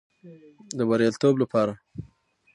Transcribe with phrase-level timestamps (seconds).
[0.77, 1.73] د بریالیتوب لپاره